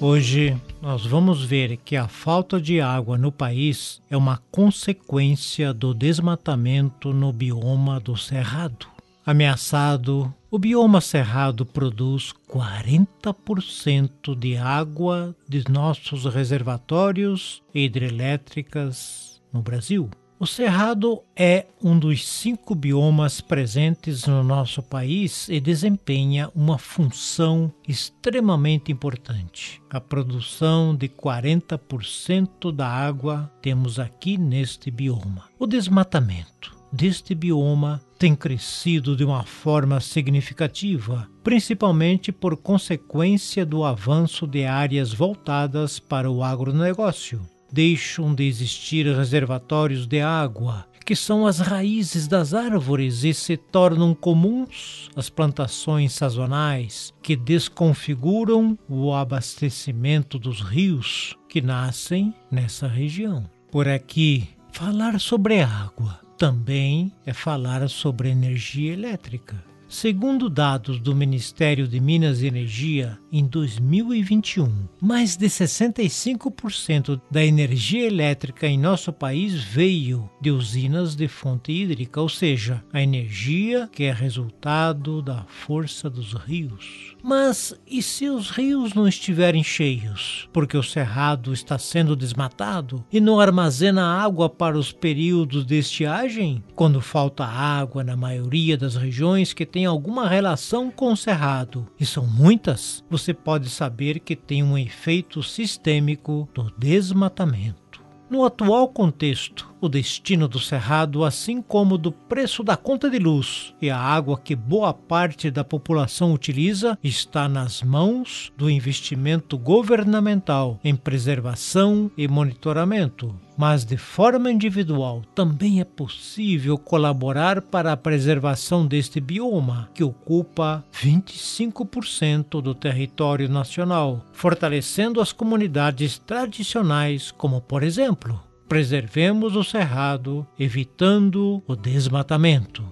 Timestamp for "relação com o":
100.28-101.16